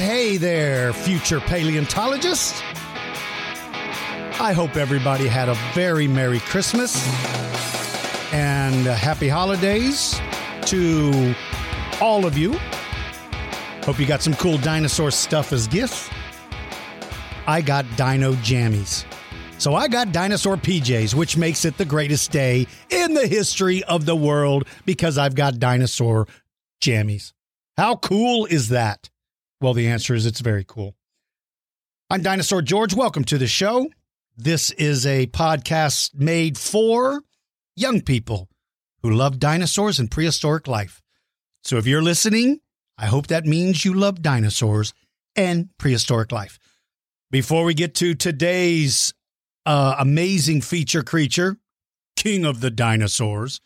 [0.00, 2.62] hey there, future paleontologists.
[4.40, 7.06] I hope everybody had a very Merry Christmas
[8.32, 10.18] and happy holidays
[10.62, 11.34] to
[12.00, 12.58] all of you.
[13.84, 16.08] Hope you got some cool dinosaur stuff as gifts.
[17.46, 19.04] I got dino jammies.
[19.58, 24.06] So I got dinosaur PJs, which makes it the greatest day in the history of
[24.06, 26.26] the world because I've got dinosaur
[26.80, 27.34] jammies.
[27.76, 29.09] How cool is that?
[29.62, 30.96] Well, the answer is it's very cool.
[32.08, 32.94] I'm Dinosaur George.
[32.94, 33.90] Welcome to the show.
[34.34, 37.20] This is a podcast made for
[37.76, 38.48] young people
[39.02, 41.02] who love dinosaurs and prehistoric life.
[41.62, 42.60] So if you're listening,
[42.96, 44.94] I hope that means you love dinosaurs
[45.36, 46.58] and prehistoric life.
[47.30, 49.12] Before we get to today's
[49.66, 51.58] uh, amazing feature creature,
[52.16, 53.60] King of the Dinosaurs,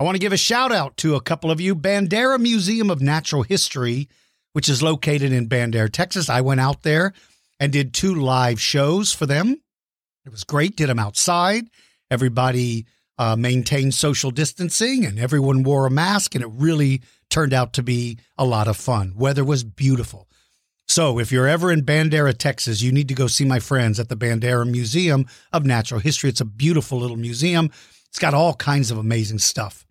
[0.00, 1.76] I want to give a shout out to a couple of you.
[1.76, 4.08] Bandera Museum of Natural History,
[4.52, 6.28] which is located in Bandera, Texas.
[6.28, 7.12] I went out there
[7.58, 9.60] and did two live shows for them.
[10.24, 10.76] It was great.
[10.76, 11.64] Did them outside.
[12.10, 12.86] Everybody
[13.18, 17.82] uh, maintained social distancing and everyone wore a mask, and it really turned out to
[17.82, 19.14] be a lot of fun.
[19.16, 20.28] Weather was beautiful.
[20.88, 24.08] So, if you're ever in Bandera, Texas, you need to go see my friends at
[24.08, 26.28] the Bandera Museum of Natural History.
[26.28, 27.70] It's a beautiful little museum.
[28.08, 29.86] It's got all kinds of amazing stuff.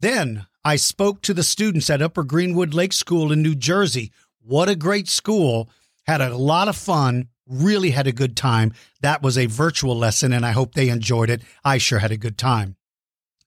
[0.00, 4.12] Then I spoke to the students at Upper Greenwood Lake School in New Jersey.
[4.42, 5.70] What a great school.
[6.06, 8.72] Had a lot of fun, really had a good time.
[9.00, 11.42] That was a virtual lesson, and I hope they enjoyed it.
[11.64, 12.76] I sure had a good time.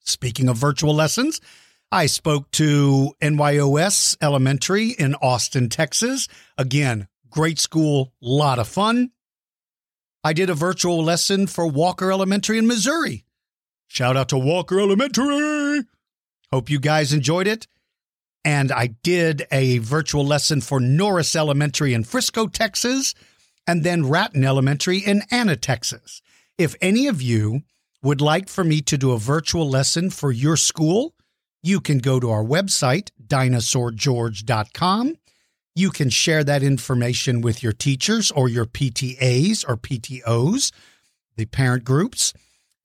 [0.03, 1.41] Speaking of virtual lessons,
[1.91, 6.27] I spoke to NYOS Elementary in Austin, Texas.
[6.57, 9.11] Again, great school, lot of fun.
[10.23, 13.25] I did a virtual lesson for Walker Elementary in Missouri.
[13.87, 15.70] Shout out to Walker Elementary.
[16.51, 17.67] Hope you guys enjoyed it.
[18.43, 23.13] And I did a virtual lesson for Norris Elementary in Frisco, Texas,
[23.67, 26.21] and then Rattan Elementary in Anna, Texas.
[26.57, 27.61] If any of you
[28.03, 31.13] would like for me to do a virtual lesson for your school,
[31.61, 35.15] you can go to our website, dinosaurgeorge.com.
[35.75, 40.71] You can share that information with your teachers or your PTAs or PTOs,
[41.37, 42.33] the parent groups.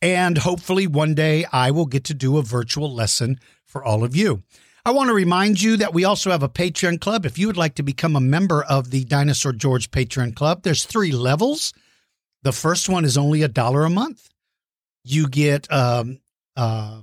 [0.02, 4.14] And hopefully one day I will get to do a virtual lesson for all of
[4.14, 4.42] you.
[4.84, 7.26] I want to remind you that we also have a Patreon club.
[7.26, 10.84] If you would like to become a member of the Dinosaur George Patreon club, there's
[10.84, 11.72] three levels.
[12.42, 14.28] The first one is only a dollar a month.
[15.02, 16.20] You get um,
[16.56, 17.00] uh,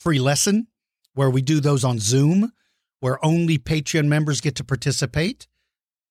[0.00, 0.68] free lesson
[1.12, 2.52] where we do those on Zoom,
[3.00, 5.46] where only Patreon members get to participate.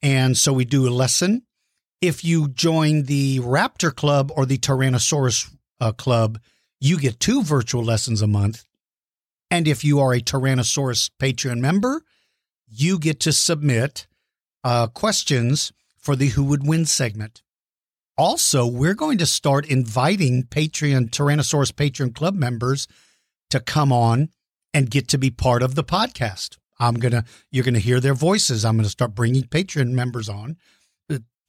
[0.03, 1.43] And so we do a lesson.
[2.03, 5.49] If you join the Raptor Club or the Tyrannosaurus
[5.79, 6.37] uh, Club,
[6.81, 8.65] you get two virtual lessons a month.
[9.49, 12.03] And if you are a Tyrannosaurus Patreon member,
[12.67, 14.05] you get to submit
[14.65, 17.41] uh, questions for the Who Would Win segment.
[18.17, 22.85] Also, we're going to start inviting Patreon Tyrannosaurus Patreon Club members
[23.49, 24.27] to come on
[24.73, 26.57] and get to be part of the podcast.
[26.79, 28.65] I'm gonna you're gonna hear their voices.
[28.65, 30.57] I'm gonna start bringing Patreon members on,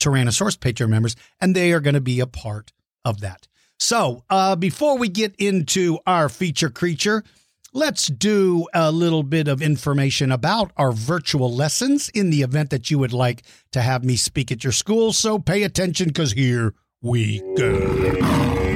[0.01, 2.73] Tyrannosaurus Patreon members, and they are going to be a part
[3.05, 3.49] of that.
[3.79, 7.25] So, uh, before we get into our feature creature,
[7.73, 12.91] let's do a little bit of information about our virtual lessons in the event that
[12.91, 15.13] you would like to have me speak at your school.
[15.13, 18.74] So pay attention because here we go.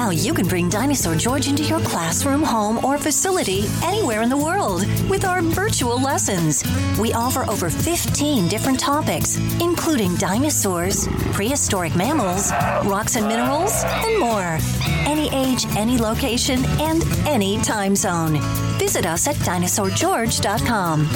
[0.00, 4.36] Now you can bring Dinosaur George into your classroom, home, or facility anywhere in the
[4.36, 6.64] world with our virtual lessons.
[6.98, 12.50] We offer over 15 different topics, including dinosaurs, prehistoric mammals,
[12.90, 14.56] rocks and minerals, and more.
[15.04, 18.40] Any age, any location, and any time zone.
[18.78, 21.08] Visit us at dinosaurgeorge.com.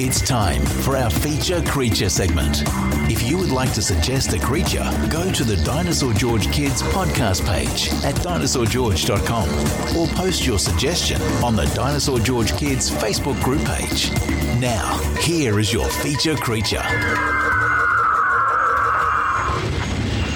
[0.00, 2.62] It's time for our feature creature segment.
[3.10, 7.44] If you would like to suggest a creature, go to the Dinosaur George Kids podcast
[7.44, 14.12] page at dinosaurgeorge.com or post your suggestion on the Dinosaur George Kids Facebook group page.
[14.60, 16.84] Now, here is your feature creature.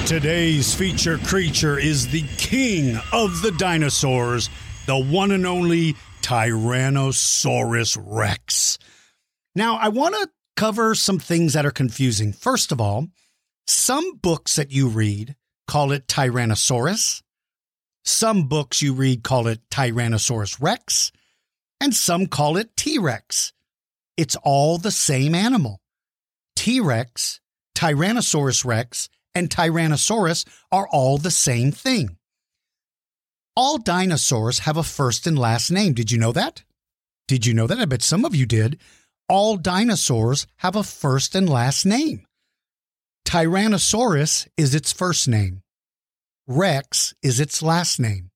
[0.09, 4.51] Today's feature creature is the king of the dinosaurs,
[4.87, 8.79] the one and only Tyrannosaurus Rex.
[9.55, 12.33] Now, I want to cover some things that are confusing.
[12.33, 13.09] First of all,
[13.67, 17.23] some books that you read call it Tyrannosaurus.
[18.05, 21.13] Some books you read call it Tyrannosaurus Rex,
[21.81, 23.53] and some call it T Rex.
[24.17, 25.81] It's all the same animal.
[26.57, 27.41] T Rex,
[27.77, 32.17] Tyrannosaurus Rex, and Tyrannosaurus are all the same thing.
[33.55, 35.93] All dinosaurs have a first and last name.
[35.93, 36.65] Did you know that?
[37.29, 37.79] Did you know that?
[37.79, 38.79] I bet some of you did.
[39.29, 42.27] All dinosaurs have a first and last name.
[43.27, 45.63] Tyrannosaurus is its first name.
[46.47, 48.31] Rex is its last name.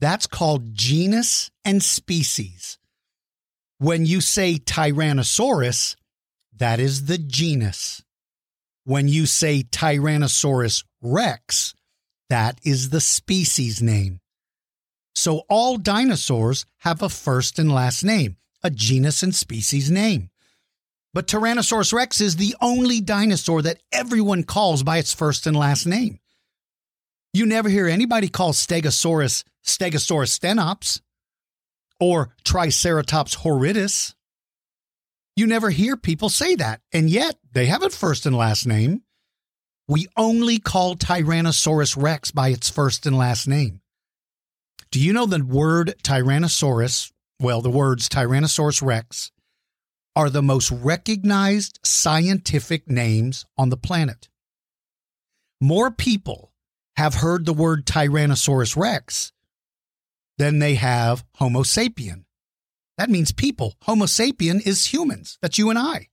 [0.00, 2.78] That's called genus and species.
[3.78, 5.96] When you say Tyrannosaurus,
[6.56, 8.02] that is the genus.
[8.84, 11.74] When you say Tyrannosaurus rex,
[12.30, 14.20] that is the species name.
[15.14, 20.30] So all dinosaurs have a first and last name, a genus and species name.
[21.14, 25.86] But Tyrannosaurus rex is the only dinosaur that everyone calls by its first and last
[25.86, 26.18] name.
[27.32, 31.00] You never hear anybody call Stegosaurus Stegosaurus stenops
[31.98, 34.14] or Triceratops horridus.
[35.34, 39.02] You never hear people say that, and yet they have a first and last name.
[39.88, 43.80] We only call Tyrannosaurus rex by its first and last name.
[44.90, 47.12] Do you know the word Tyrannosaurus?
[47.40, 49.30] Well, the words Tyrannosaurus rex
[50.14, 54.28] are the most recognized scientific names on the planet.
[55.60, 56.52] More people
[56.96, 59.32] have heard the word Tyrannosaurus rex
[60.38, 62.24] than they have Homo sapien.
[62.96, 63.74] That means people.
[63.82, 65.38] Homo sapien is humans.
[65.42, 66.08] That's you and I.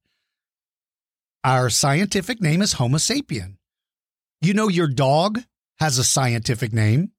[1.45, 3.55] Our scientific name is Homo sapien.
[4.41, 5.39] You know, your dog
[5.79, 7.11] has a scientific name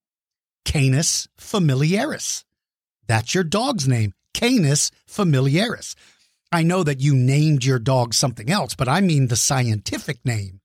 [0.67, 2.45] Canis familiaris.
[3.07, 5.95] That's your dog's name, Canis familiaris.
[6.51, 10.61] I know that you named your dog something else, but I mean the scientific name.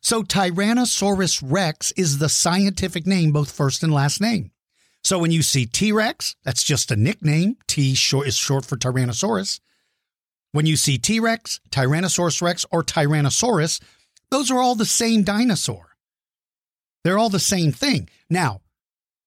[0.00, 4.52] So Tyrannosaurus rex is the scientific name, both first and last name.
[5.02, 7.56] So when you see T Rex, that's just a nickname.
[7.66, 9.60] T is short for Tyrannosaurus.
[10.52, 13.80] When you see T Rex, Tyrannosaurus Rex, or Tyrannosaurus,
[14.30, 15.96] those are all the same dinosaur.
[17.04, 18.08] They're all the same thing.
[18.28, 18.62] Now,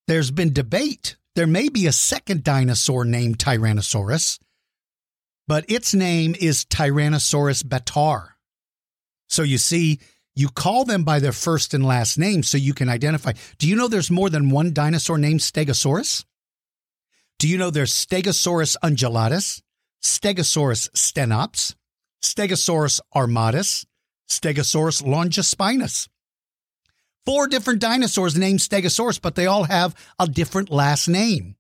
[0.08, 1.16] there's been debate.
[1.40, 4.40] There may be a second dinosaur named Tyrannosaurus,
[5.48, 8.32] but its name is Tyrannosaurus bataar.
[9.30, 10.02] So you see,
[10.36, 13.32] you call them by their first and last name so you can identify.
[13.58, 16.26] Do you know there's more than one dinosaur named Stegosaurus?
[17.38, 19.62] Do you know there's Stegosaurus undulatus,
[20.04, 21.74] Stegosaurus stenops,
[22.22, 23.86] Stegosaurus armatus,
[24.28, 26.10] Stegosaurus longispinus.
[27.26, 31.56] Four different dinosaurs named Stegosaurus, but they all have a different last name.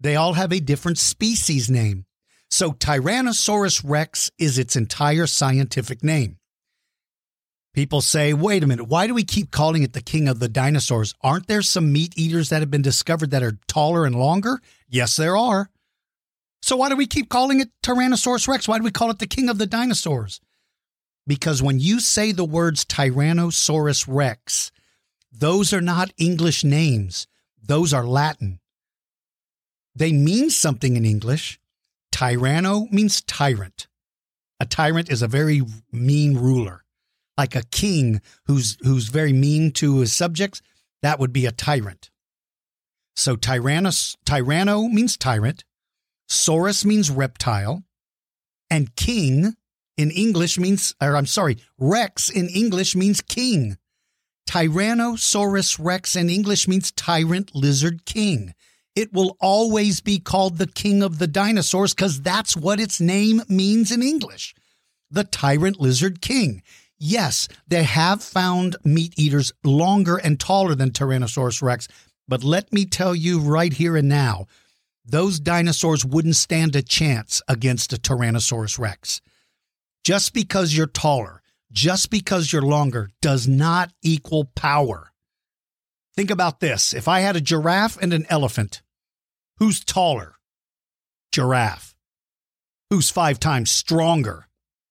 [0.00, 2.06] They all have a different species name.
[2.50, 6.38] So Tyrannosaurus rex is its entire scientific name.
[7.72, 10.48] People say, wait a minute, why do we keep calling it the king of the
[10.48, 11.12] dinosaurs?
[11.22, 14.60] Aren't there some meat eaters that have been discovered that are taller and longer?
[14.88, 15.68] Yes, there are.
[16.62, 18.68] So why do we keep calling it Tyrannosaurus rex?
[18.68, 20.40] Why do we call it the king of the dinosaurs?
[21.26, 24.70] Because when you say the words Tyrannosaurus rex,
[25.32, 27.26] those are not English names,
[27.62, 28.60] those are Latin.
[29.94, 31.60] They mean something in English.
[32.12, 33.86] Tyranno means tyrant.
[34.60, 35.62] A tyrant is a very
[35.92, 36.84] mean ruler.
[37.36, 40.62] Like a king who's who's very mean to his subjects,
[41.02, 42.10] that would be a tyrant.
[43.16, 45.64] So tyrannos, tyranno means tyrant,
[46.28, 47.82] saurus means reptile,
[48.70, 49.56] and king
[49.96, 53.78] in English means, or I'm sorry, Rex in English means king.
[54.48, 58.54] Tyrannosaurus Rex in English means tyrant lizard king.
[58.94, 63.42] It will always be called the king of the dinosaurs because that's what its name
[63.48, 64.54] means in English.
[65.10, 66.62] The tyrant lizard king.
[66.98, 71.88] Yes, they have found meat eaters longer and taller than Tyrannosaurus Rex,
[72.28, 74.46] but let me tell you right here and now,
[75.04, 79.20] those dinosaurs wouldn't stand a chance against a Tyrannosaurus Rex.
[80.04, 81.42] Just because you're taller,
[81.72, 85.12] just because you're longer does not equal power.
[86.14, 86.92] Think about this.
[86.92, 88.82] If I had a giraffe and an elephant,
[89.58, 90.36] who's taller?
[91.32, 91.96] Giraffe.
[92.90, 94.46] Who's five times stronger?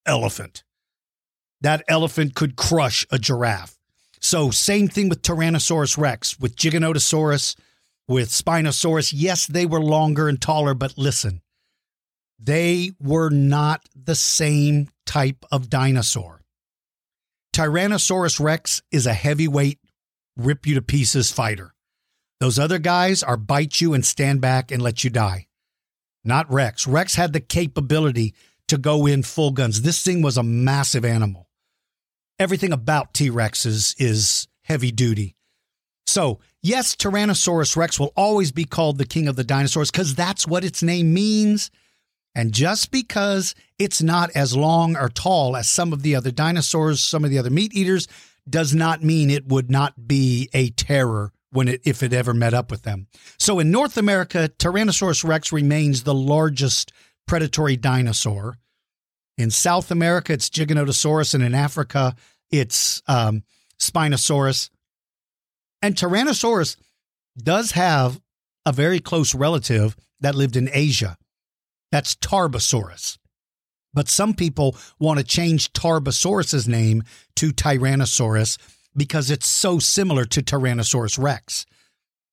[0.05, 0.63] Elephant.
[1.61, 3.77] That elephant could crush a giraffe.
[4.19, 7.55] So, same thing with Tyrannosaurus rex, with Giganotosaurus,
[8.07, 9.13] with Spinosaurus.
[9.15, 11.41] Yes, they were longer and taller, but listen,
[12.39, 16.41] they were not the same type of dinosaur.
[17.53, 19.79] Tyrannosaurus rex is a heavyweight,
[20.35, 21.73] rip you to pieces fighter.
[22.39, 25.47] Those other guys are bite you and stand back and let you die.
[26.23, 26.87] Not Rex.
[26.87, 28.33] Rex had the capability
[28.67, 29.81] to go in full guns.
[29.81, 31.49] This thing was a massive animal.
[32.39, 35.35] Everything about T Rexes is heavy duty.
[36.05, 40.47] So, yes, Tyrannosaurus Rex will always be called the king of the dinosaurs because that's
[40.47, 41.71] what its name means.
[42.35, 46.99] And just because it's not as long or tall as some of the other dinosaurs,
[47.01, 48.07] some of the other meat eaters,
[48.49, 52.53] does not mean it would not be a terror when it if it ever met
[52.53, 53.07] up with them.
[53.37, 56.91] So in North America, Tyrannosaurus rex remains the largest
[57.27, 58.57] predatory dinosaur.
[59.37, 62.15] In South America, it's Giganotosaurus, and in Africa,
[62.51, 63.43] it's um,
[63.79, 64.69] Spinosaurus.
[65.81, 66.77] And Tyrannosaurus
[67.37, 68.19] does have
[68.65, 71.17] a very close relative that lived in Asia.
[71.93, 73.19] That's Tarbosaurus.
[73.93, 77.03] But some people want to change Tarbosaurus's name
[77.35, 78.57] to Tyrannosaurus
[78.97, 81.67] because it's so similar to Tyrannosaurus rex.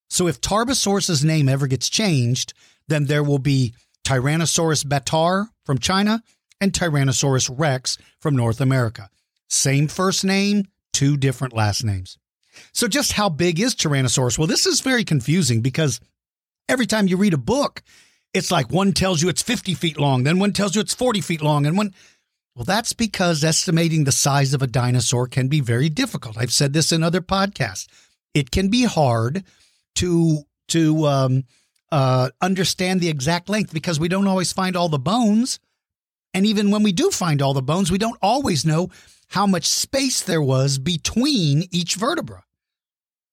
[0.09, 2.55] So if Tarbosaurus's name ever gets changed,
[2.89, 6.23] then there will be Tyrannosaurus bataar from China
[6.59, 9.11] and Tyrannosaurus rex from North America.
[9.47, 12.17] Same first name, two different last names.
[12.73, 14.39] So just how big is Tyrannosaurus?
[14.39, 16.01] Well, this is very confusing because
[16.67, 17.83] every time you read a book,
[18.33, 21.21] it's like one tells you it's 50 feet long, then one tells you it's 40
[21.21, 21.95] feet long, and one.
[22.55, 26.37] Well, that's because estimating the size of a dinosaur can be very difficult.
[26.37, 27.87] I've said this in other podcasts.
[28.35, 29.45] It can be hard
[29.97, 31.45] to to um,
[31.91, 35.59] uh, understand the exact length because we don't always find all the bones,
[36.35, 38.91] and even when we do find all the bones, we don't always know
[39.29, 42.45] how much space there was between each vertebra.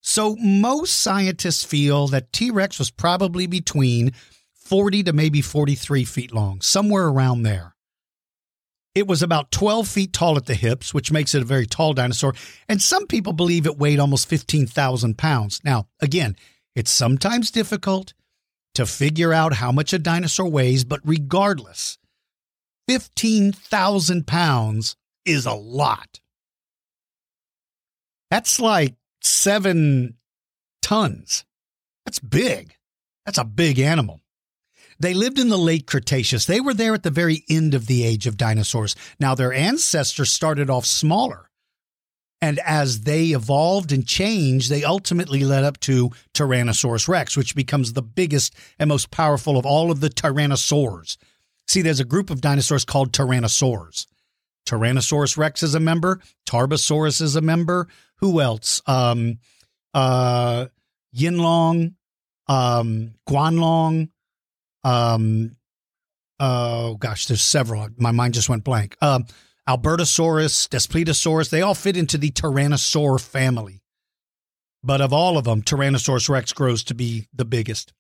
[0.02, 4.14] So most scientists feel that T Rex was probably between
[4.68, 7.74] 40 to maybe 43 feet long, somewhere around there.
[8.94, 11.94] It was about 12 feet tall at the hips, which makes it a very tall
[11.94, 12.34] dinosaur.
[12.68, 15.62] And some people believe it weighed almost 15,000 pounds.
[15.64, 16.36] Now, again,
[16.76, 18.14] it's sometimes difficult
[18.74, 21.98] to figure out how much a dinosaur weighs, but regardless,
[22.90, 26.20] 15,000 pounds is a lot.
[28.30, 30.18] That's like seven
[30.82, 31.46] tons.
[32.06, 32.76] That's big.
[33.26, 34.22] That's a big animal.
[35.00, 36.46] They lived in the late Cretaceous.
[36.46, 38.96] They were there at the very end of the age of dinosaurs.
[39.20, 41.50] Now, their ancestors started off smaller.
[42.40, 47.94] And as they evolved and changed, they ultimately led up to Tyrannosaurus rex, which becomes
[47.94, 51.18] the biggest and most powerful of all of the tyrannosaurs.
[51.68, 54.06] See, there's a group of dinosaurs called tyrannosaurs.
[54.68, 57.88] Tyrannosaurus rex is a member, Tarbosaurus is a member.
[58.18, 58.82] Who else?
[58.86, 59.40] Um,
[59.94, 60.68] uh,
[61.16, 61.96] Yinlong,
[62.48, 64.10] um, Guanlong,
[64.88, 65.58] um,
[66.40, 67.90] oh gosh, there's several.
[67.98, 68.96] My mind just went blank.
[69.02, 69.26] Um,
[69.68, 73.82] Albertosaurus, Daspletosaurus, they all fit into the Tyrannosaur family.
[74.82, 77.92] But of all of them, Tyrannosaurus rex grows to be the biggest.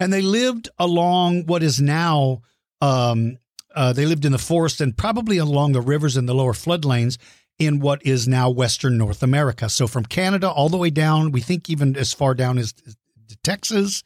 [0.00, 2.40] And they lived along what is now,
[2.80, 3.36] um,
[3.74, 7.18] uh, they lived in the forest and probably along the rivers and the lower floodplains
[7.58, 9.68] in what is now Western North America.
[9.68, 12.72] So from Canada all the way down, we think even as far down as
[13.44, 14.02] Texas,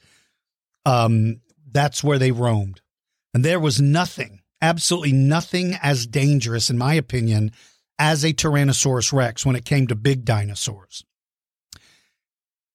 [0.84, 1.40] um,
[1.76, 2.80] that's where they roamed.
[3.34, 7.52] And there was nothing, absolutely nothing as dangerous, in my opinion,
[7.98, 11.04] as a Tyrannosaurus rex when it came to big dinosaurs.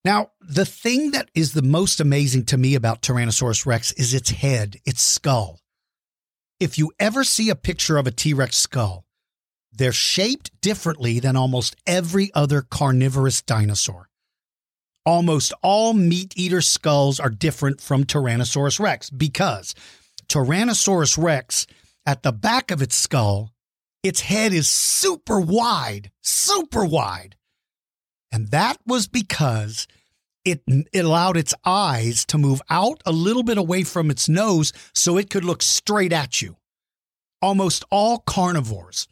[0.04, 4.32] Now, the thing that is the most amazing to me about Tyrannosaurus rex is its
[4.32, 5.60] head, its skull.
[6.60, 9.06] If you ever see a picture of a T Rex skull,
[9.72, 14.10] they're shaped differently than almost every other carnivorous dinosaur.
[15.06, 19.74] Almost all meat eater skulls are different from Tyrannosaurus rex because
[20.28, 21.66] Tyrannosaurus rex,
[22.06, 23.50] at the back of its skull,
[24.04, 27.36] its head is super wide, super wide.
[28.32, 29.88] And that was because
[30.46, 34.72] it, it allowed its eyes to move out a little bit away from its nose
[34.94, 36.58] so it could look straight at you.
[37.42, 39.08] Almost all carnivores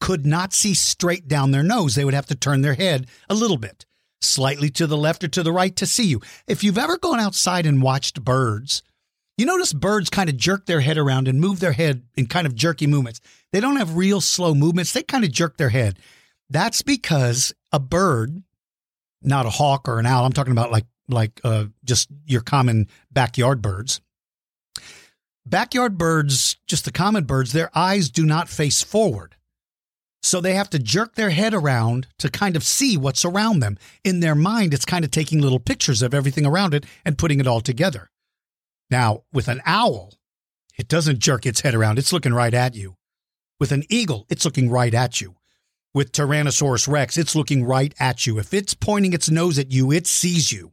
[0.00, 1.94] could not see straight down their nose.
[1.94, 3.86] They would have to turn their head a little bit
[4.20, 6.20] slightly to the left or to the right to see you.
[6.46, 8.82] If you've ever gone outside and watched birds,
[9.36, 12.46] you notice birds kind of jerk their head around and move their head in kind
[12.46, 13.20] of jerky movements.
[13.52, 15.98] They don't have real slow movements, they kind of jerk their head.
[16.50, 18.42] That's because a bird,
[19.22, 22.88] not a hawk or an owl, I'm talking about like like uh, just your common
[23.12, 24.00] backyard birds.
[25.46, 29.36] Backyard birds, just the common birds, their eyes do not face forward.
[30.24, 33.76] So they have to jerk their head around to kind of see what's around them.
[34.04, 37.40] In their mind, it's kind of taking little pictures of everything around it and putting
[37.40, 38.10] it all together.
[38.90, 40.14] Now, with an owl,
[40.78, 42.96] it doesn't jerk its head around, it's looking right at you.
[43.60, 45.36] With an eagle, it's looking right at you.
[45.92, 48.38] With Tyrannosaurus rex, it's looking right at you.
[48.38, 50.72] If it's pointing its nose at you, it sees you.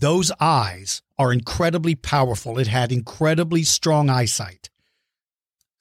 [0.00, 2.58] those eyes are incredibly powerful.
[2.58, 4.70] It had incredibly strong eyesight.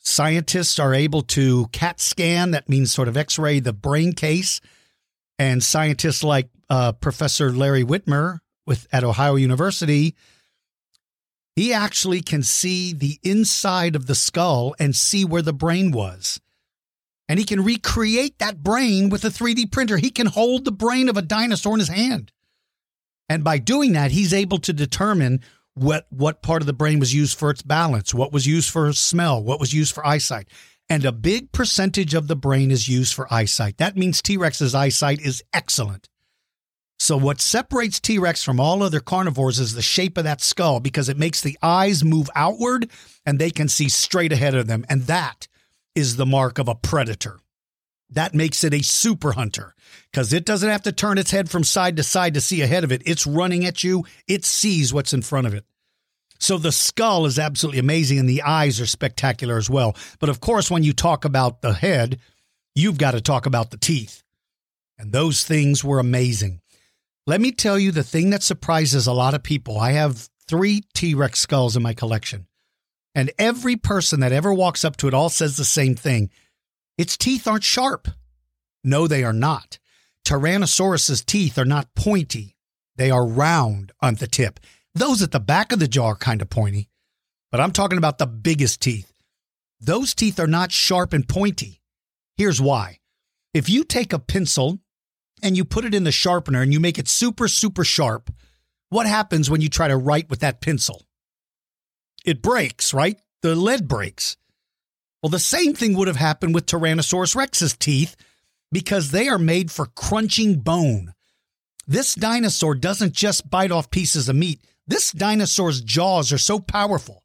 [0.07, 4.61] Scientists are able to CAT scan, that means sort of x ray the brain case.
[5.37, 10.15] And scientists like uh, Professor Larry Witmer with, at Ohio University,
[11.57, 16.39] he actually can see the inside of the skull and see where the brain was.
[17.27, 19.97] And he can recreate that brain with a 3D printer.
[19.97, 22.31] He can hold the brain of a dinosaur in his hand.
[23.27, 25.41] And by doing that, he's able to determine
[25.77, 28.91] what what part of the brain was used for its balance, what was used for
[28.93, 30.48] smell, what was used for eyesight.
[30.89, 33.77] And a big percentage of the brain is used for eyesight.
[33.77, 36.07] That means T-Rex's eyesight is excellent.
[37.00, 41.10] So what separates T-Rex from all other carnivores is the shape of that skull because
[41.10, 42.89] it makes the eyes move outward
[43.25, 45.48] and they can see straight ahead of them and that
[45.93, 47.39] is the mark of a predator.
[48.09, 49.75] That makes it a super hunter
[50.11, 52.83] because it doesn't have to turn its head from side to side to see ahead
[52.83, 53.01] of it.
[53.05, 55.65] It's running at you, it sees what's in front of it.
[56.39, 59.95] So the skull is absolutely amazing and the eyes are spectacular as well.
[60.19, 62.19] But of course, when you talk about the head,
[62.75, 64.23] you've got to talk about the teeth.
[64.99, 66.61] And those things were amazing.
[67.25, 69.77] Let me tell you the thing that surprises a lot of people.
[69.77, 72.47] I have three T Rex skulls in my collection,
[73.13, 76.29] and every person that ever walks up to it all says the same thing
[76.98, 78.08] its teeth aren't sharp.
[78.84, 79.80] No, they are not.
[80.25, 82.56] Tyrannosaurus's teeth are not pointy.
[82.96, 84.60] They are round on the tip.
[84.96, 86.89] Those at the back of the jaw are kind of pointy,
[87.51, 89.13] but I'm talking about the biggest teeth.
[89.80, 91.82] Those teeth are not sharp and pointy.
[92.36, 93.00] Here's why.
[93.54, 94.80] If you take a pencil
[95.44, 98.32] and you put it in the sharpener and you make it super, super sharp,
[98.89, 101.06] what happens when you try to write with that pencil?
[102.25, 103.20] It breaks, right?
[103.44, 104.36] The lead breaks.
[105.21, 108.15] Well, the same thing would have happened with Tyrannosaurus rex's teeth
[108.71, 111.13] because they are made for crunching bone.
[111.88, 114.62] This dinosaur doesn't just bite off pieces of meat.
[114.86, 117.24] This dinosaur's jaws are so powerful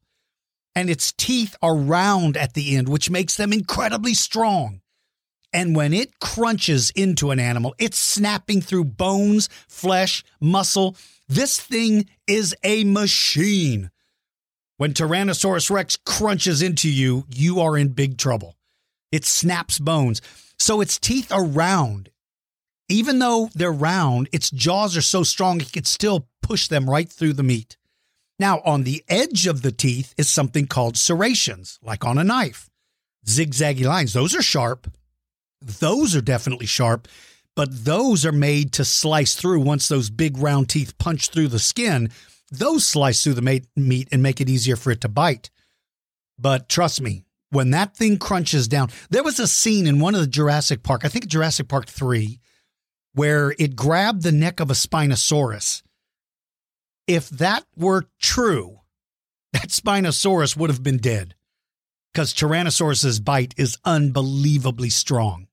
[0.74, 4.80] and its teeth are round at the end, which makes them incredibly strong.
[5.52, 10.96] And when it crunches into an animal, it's snapping through bones, flesh, muscle.
[11.28, 13.90] This thing is a machine.
[14.82, 18.56] When Tyrannosaurus Rex crunches into you, you are in big trouble.
[19.12, 20.20] It snaps bones.
[20.58, 22.10] So its teeth are round.
[22.88, 27.08] Even though they're round, its jaws are so strong it can still push them right
[27.08, 27.76] through the meat.
[28.40, 32.68] Now, on the edge of the teeth is something called serrations, like on a knife.
[33.24, 34.90] Zigzaggy lines, those are sharp.
[35.60, 37.06] Those are definitely sharp,
[37.54, 41.60] but those are made to slice through once those big round teeth punch through the
[41.60, 42.10] skin
[42.52, 45.50] those slice through the meat and make it easier for it to bite.
[46.38, 50.20] But trust me, when that thing crunches down, there was a scene in one of
[50.20, 52.38] the Jurassic Park, I think Jurassic Park 3,
[53.14, 55.82] where it grabbed the neck of a Spinosaurus.
[57.06, 58.80] If that were true,
[59.52, 61.34] that Spinosaurus would have been dead
[62.12, 65.48] because Tyrannosaurus's bite is unbelievably strong.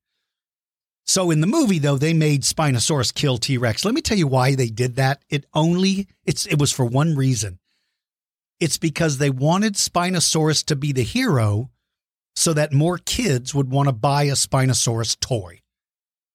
[1.09, 3.83] So in the movie, though, they made Spinosaurus kill T Rex.
[3.83, 5.23] Let me tell you why they did that.
[5.27, 7.57] It only it's it was for one reason.
[8.59, 11.71] It's because they wanted Spinosaurus to be the hero,
[12.35, 15.61] so that more kids would want to buy a Spinosaurus toy.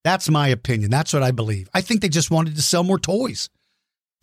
[0.03, 0.91] That's my opinion.
[0.91, 1.69] That's what I believe.
[1.73, 3.51] I think they just wanted to sell more toys.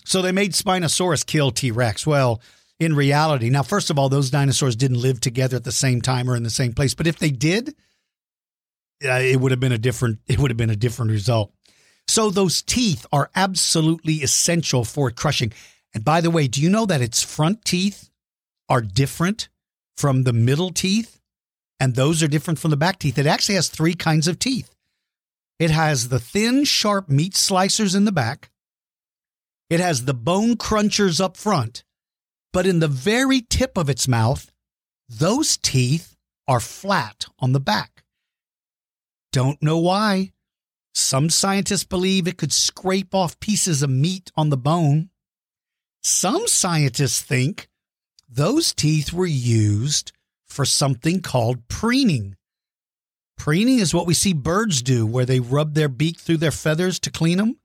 [0.04, 2.06] So they made Spinosaurus kill T Rex.
[2.06, 2.42] Well,
[2.78, 6.30] in reality, now, first of all, those dinosaurs didn't live together at the same time
[6.30, 6.94] or in the same place.
[6.94, 7.74] But if they did,
[9.04, 11.52] Uh, it would have been a different it would have been a different result.
[12.08, 15.54] So those teeth are absolutely essential for crushing.
[15.94, 18.10] And by the way, do you know that its front teeth
[18.70, 19.50] are different
[19.98, 21.20] from the middle teeth?
[21.80, 23.18] And those are different from the back teeth.
[23.18, 24.76] It actually has three kinds of teeth.
[25.58, 28.52] It has the thin, sharp meat slicers in the back.
[29.70, 31.84] It has the bone crunchers up front.
[32.54, 34.52] But in the very tip of its mouth,
[35.08, 36.16] those teeth
[36.48, 38.01] are flat on the back.
[39.32, 40.32] Don't know why.
[40.94, 45.10] Some scientists believe it could scrape off pieces of meat on the bone.
[46.04, 47.70] Some scientists think
[48.28, 50.12] those teeth were used
[50.48, 52.36] for something called preening.
[53.38, 57.00] Preening is what we see birds do, where they rub their beak through their feathers
[57.00, 57.58] to clean them.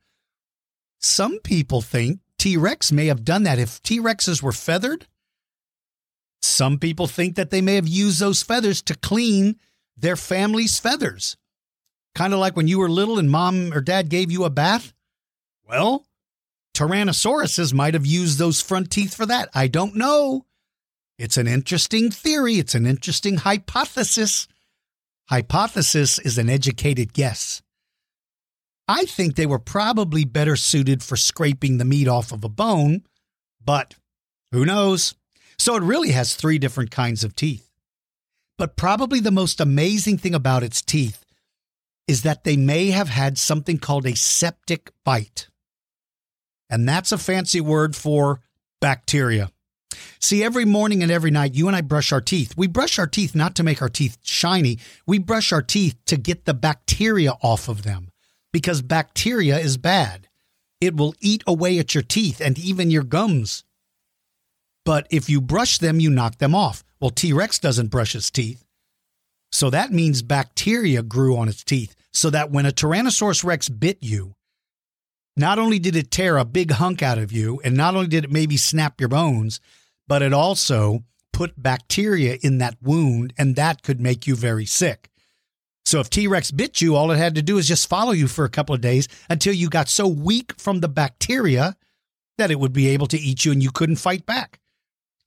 [1.01, 5.07] Some people think T Rex may have done that if T Rexes were feathered.
[6.43, 9.57] Some people think that they may have used those feathers to clean
[9.97, 11.37] their family's feathers.
[12.17, 14.95] Kind of like when you were little and mom or dad gave you a bath?
[15.69, 16.07] Well,
[16.75, 19.51] Tyrannosauruses might have used those front teeth for that.
[19.55, 20.47] I don't know.
[21.19, 22.55] It's an interesting theory.
[22.55, 24.49] It's an interesting hypothesis.
[25.29, 27.61] Hypothesis is an educated guess.
[28.89, 33.03] I think they were probably better suited for scraping the meat off of a bone,
[33.63, 33.95] but
[34.53, 35.15] who knows?
[35.59, 37.71] So it really has three different kinds of teeth.
[38.57, 41.26] But probably the most amazing thing about its teeth
[42.07, 45.49] is that they may have had something called a septic bite.
[46.71, 48.41] And that's a fancy word for
[48.81, 49.51] bacteria.
[50.21, 52.55] See, every morning and every night, you and I brush our teeth.
[52.57, 54.79] We brush our teeth not to make our teeth shiny.
[55.07, 58.11] We brush our teeth to get the bacteria off of them
[58.53, 60.29] because bacteria is bad.
[60.81, 63.65] It will eat away at your teeth and even your gums.
[64.85, 66.85] But if you brush them, you knock them off.
[67.01, 68.65] Well, T Rex doesn't brush his teeth.
[69.51, 73.99] So that means bacteria grew on its teeth so that when a Tyrannosaurus Rex bit
[74.01, 74.37] you,
[75.37, 78.25] not only did it tear a big hunk out of you, and not only did
[78.25, 79.61] it maybe snap your bones,
[80.09, 85.11] but it also put bacteria in that wound, and that could make you very sick.
[85.85, 88.29] So if T Rex bit you, all it had to do is just follow you
[88.29, 91.77] for a couple of days until you got so weak from the bacteria
[92.39, 94.59] that it would be able to eat you and you couldn't fight back.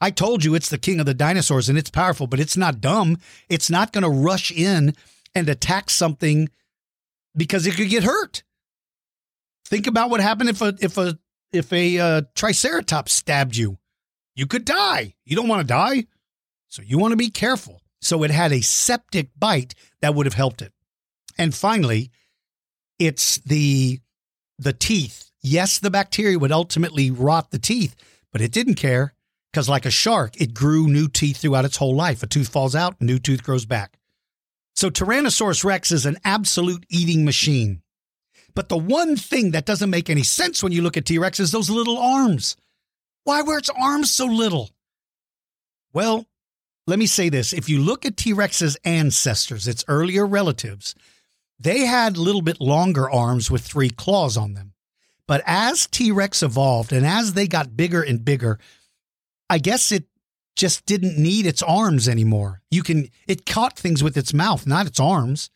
[0.02, 2.82] I told you it's the king of the dinosaurs and it's powerful, but it's not
[2.82, 3.20] dumb.
[3.48, 4.96] It's not going to rush in
[5.36, 6.50] and attack something
[7.36, 8.44] because it could get hurt.
[9.66, 11.18] Think about what happened if a if a
[11.52, 13.78] if a uh, triceratops stabbed you.
[14.36, 15.16] You could die.
[15.26, 16.06] You don't want to die.
[16.70, 17.82] So you want to be careful.
[18.02, 20.72] So it had a septic bite that would have helped it.
[21.38, 22.12] And finally,
[22.98, 24.00] it's the
[24.58, 25.32] the teeth.
[25.42, 27.96] Yes, the bacteria would ultimately rot the teeth,
[28.32, 29.14] but it didn't care
[29.52, 32.24] because like a shark, it grew new teeth throughout its whole life.
[32.24, 33.99] A tooth falls out, new tooth grows back.
[34.80, 37.82] So Tyrannosaurus rex is an absolute eating machine.
[38.56, 41.38] But the one thing that doesn't make any sense when you look at T Rex
[41.42, 42.56] is those little arms.
[43.26, 44.70] Why were its arms so little?
[45.92, 46.26] Well,
[46.88, 47.52] let me say this.
[47.52, 50.96] If you look at T Rex's ancestors, its earlier relatives,
[51.60, 54.72] they had a little bit longer arms with three claws on them.
[55.28, 58.60] But as T Rex evolved and as they got bigger and bigger,
[59.50, 60.06] I guess it
[60.60, 62.62] just didn't need its arms anymore.
[62.70, 65.50] You can, it caught things with its mouth, not its arms.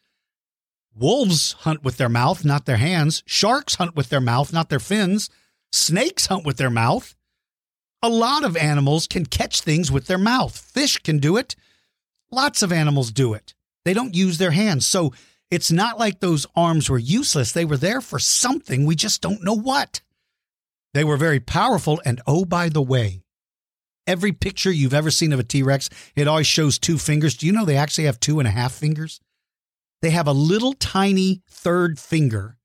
[0.96, 3.22] Wolves hunt with their mouth, not their hands.
[3.26, 5.30] Sharks hunt with their mouth, not their fins.
[5.74, 7.16] Snakes hunt with their mouth.
[8.02, 10.58] A lot of animals can catch things with their mouth.
[10.58, 11.56] Fish can do it.
[12.32, 13.54] Lots of animals do it.
[13.84, 14.86] They don't use their hands.
[14.86, 15.14] So
[15.52, 17.52] it's not like those arms were useless.
[17.52, 18.86] They were there for something.
[18.86, 20.02] We just don't know what.
[20.94, 22.02] They were very powerful.
[22.06, 23.23] And oh, by the way,
[24.08, 27.36] every picture you've ever seen of a T Rex, it always shows two fingers.
[27.36, 29.20] Do you know they actually have two and a half fingers?
[30.02, 32.58] They have a little tiny third finger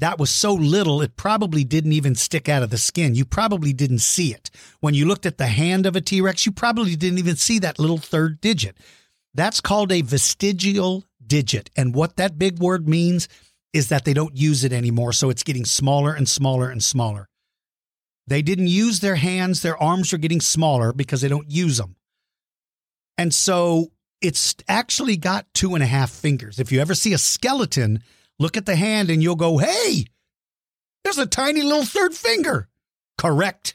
[0.00, 3.14] that was so little it probably didn't even stick out of the skin.
[3.14, 4.50] You probably didn't see it.
[4.80, 7.58] When you looked at the hand of a T Rex, you probably didn't even see
[7.58, 8.78] that little third digit.
[9.34, 11.70] That's called a vestigial digit.
[11.76, 13.28] And what that big word means
[13.72, 15.12] is that they don't use it anymore.
[15.12, 17.28] So it's getting smaller and smaller and smaller.
[18.30, 21.96] They didn't use their hands, their arms are getting smaller because they don't use them.
[23.18, 23.90] And so
[24.22, 26.60] it's actually got two and a half fingers.
[26.60, 28.04] If you ever see a skeleton,
[28.38, 30.04] look at the hand and you'll go, hey,
[31.02, 32.68] there's a tiny little third finger.
[33.18, 33.74] Correct,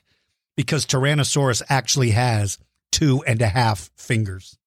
[0.55, 2.57] because Tyrannosaurus actually has
[2.93, 4.57] two and a half fingers.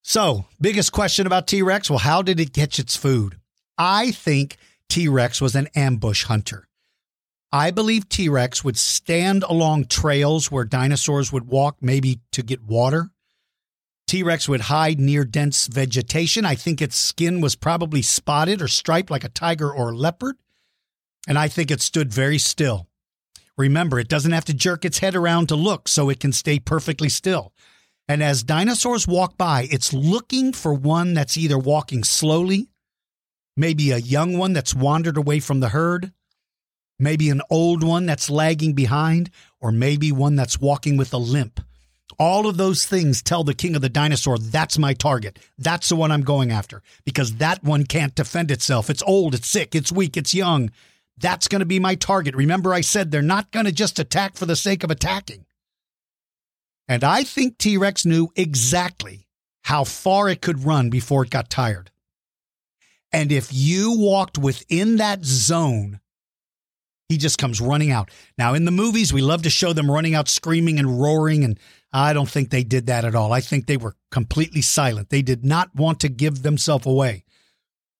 [0.00, 3.38] So, biggest question about T Rex well, how did it catch its food?
[3.76, 4.56] I think
[4.88, 6.66] T Rex was an ambush hunter.
[7.52, 12.62] I believe T Rex would stand along trails where dinosaurs would walk, maybe to get
[12.62, 13.10] water.
[14.06, 16.46] T Rex would hide near dense vegetation.
[16.46, 20.36] I think its skin was probably spotted or striped like a tiger or a leopard.
[21.28, 22.88] And I think it stood very still.
[23.58, 26.58] Remember, it doesn't have to jerk its head around to look, so it can stay
[26.58, 27.52] perfectly still.
[28.08, 32.70] And as dinosaurs walk by, it's looking for one that's either walking slowly,
[33.56, 36.12] maybe a young one that's wandered away from the herd,
[36.98, 41.60] maybe an old one that's lagging behind, or maybe one that's walking with a limp
[42.18, 45.38] all of those things tell the king of the dinosaur, that's my target.
[45.58, 48.90] That's the one I'm going after because that one can't defend itself.
[48.90, 50.70] It's old, it's sick, it's weak, it's young.
[51.18, 52.36] That's going to be my target.
[52.36, 55.46] Remember, I said they're not going to just attack for the sake of attacking.
[56.88, 59.26] And I think T Rex knew exactly
[59.62, 61.90] how far it could run before it got tired.
[63.12, 66.00] And if you walked within that zone,
[67.12, 68.10] he just comes running out.
[68.38, 71.58] Now, in the movies, we love to show them running out screaming and roaring and
[71.92, 73.32] I don't think they did that at all.
[73.34, 75.10] I think they were completely silent.
[75.10, 77.24] They did not want to give themselves away.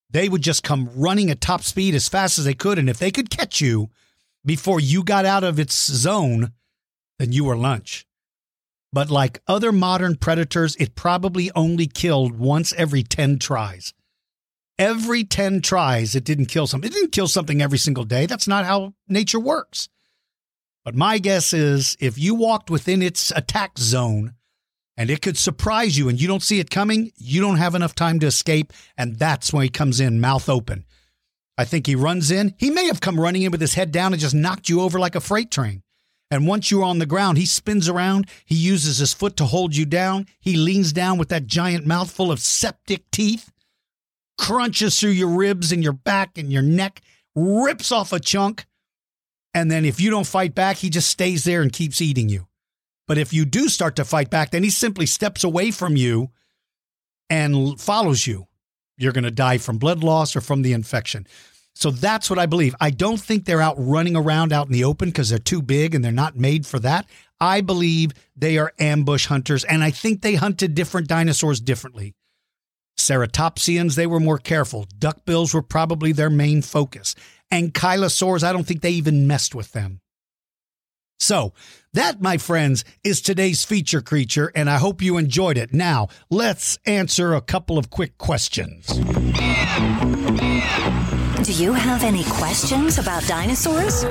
[0.08, 2.78] They would just come running at top speed as fast as they could.
[2.78, 3.90] And if they could catch you
[4.46, 6.52] before you got out of its zone,
[7.18, 8.06] then you were lunch.
[8.94, 13.92] But like other modern predators, it probably only killed once every 10 tries.
[14.82, 16.90] Every 10 tries, it didn't kill something.
[16.90, 18.26] It didn't kill something every single day.
[18.26, 19.88] That's not how nature works.
[20.84, 24.34] But my guess is if you walked within its attack zone
[24.96, 27.94] and it could surprise you and you don't see it coming, you don't have enough
[27.94, 28.72] time to escape.
[28.98, 30.84] And that's when he comes in, mouth open.
[31.56, 32.54] I think he runs in.
[32.58, 34.98] He may have come running in with his head down and just knocked you over
[34.98, 35.84] like a freight train.
[36.28, 38.26] And once you're on the ground, he spins around.
[38.44, 40.26] He uses his foot to hold you down.
[40.40, 43.51] He leans down with that giant mouthful of septic teeth,
[44.42, 47.00] crunches through your ribs and your back and your neck,
[47.36, 48.66] rips off a chunk.
[49.54, 52.48] And then if you don't fight back, he just stays there and keeps eating you.
[53.06, 56.30] But if you do start to fight back, then he simply steps away from you
[57.30, 58.48] and follows you.
[58.98, 61.28] You're going to die from blood loss or from the infection.
[61.76, 62.74] So that's what I believe.
[62.80, 65.94] I don't think they're out running around out in the open because they're too big
[65.94, 67.08] and they're not made for that.
[67.40, 72.14] I believe they are ambush hunters, and I think they hunted different dinosaurs differently.
[73.02, 74.86] Ceratopsians, they were more careful.
[74.98, 77.14] Duckbills were probably their main focus.
[77.52, 80.00] Ankylosaurs, I don't think they even messed with them.
[81.18, 81.52] So,
[81.92, 85.72] that, my friends, is today's feature creature, and I hope you enjoyed it.
[85.72, 88.88] Now, let's answer a couple of quick questions.
[91.42, 94.04] Do you have any questions about dinosaurs?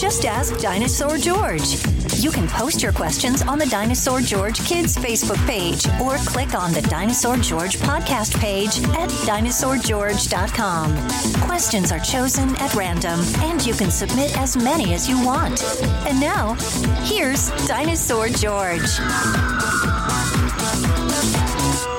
[0.00, 1.82] Just ask Dinosaur George.
[2.14, 6.72] You can post your questions on the Dinosaur George Kids Facebook page or click on
[6.72, 11.48] the Dinosaur George podcast page at dinosaurgeorge.com.
[11.48, 15.60] Questions are chosen at random and you can submit as many as you want.
[16.06, 16.54] And now,
[17.02, 19.00] here's Dinosaur George.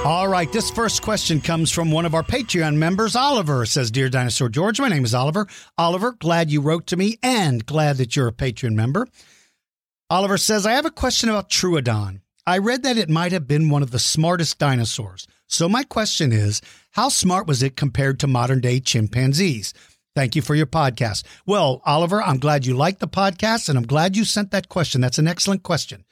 [0.06, 3.66] All right, this first question comes from one of our Patreon members, Oliver.
[3.66, 5.46] Says, Dear Dinosaur George, my name is Oliver.
[5.78, 9.08] Oliver, glad you wrote to me and glad that you're a Patreon member.
[10.10, 12.22] Oliver says, I have a question about Troodon.
[12.48, 15.28] I read that it might have been one of the smartest dinosaurs.
[15.48, 19.74] So my question is, how smart was it compared to modern day chimpanzees?
[20.16, 21.24] Thank you for your podcast.
[21.46, 25.02] Well, Oliver, I'm glad you liked the podcast and I'm glad you sent that question.
[25.02, 26.06] That's an excellent question.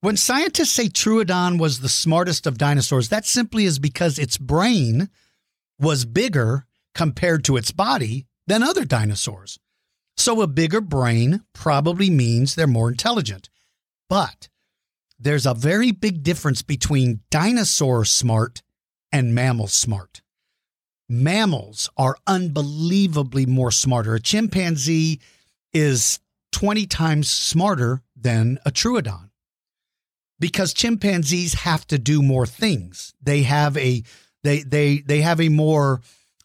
[0.00, 5.08] When scientists say Troodon was the smartest of dinosaurs, that simply is because its brain
[5.78, 9.58] was bigger compared to its body than other dinosaurs.
[10.16, 13.48] So a bigger brain probably means they're more intelligent.
[14.08, 14.48] But
[15.18, 18.62] there's a very big difference between dinosaur smart
[19.10, 20.20] and mammal smart.
[21.08, 24.14] Mammals are unbelievably more smarter.
[24.14, 25.20] A chimpanzee
[25.72, 26.20] is
[26.52, 29.30] 20 times smarter than a Troodon
[30.38, 33.14] because chimpanzees have to do more things.
[33.22, 34.02] They have a
[34.42, 36.00] they they they have a more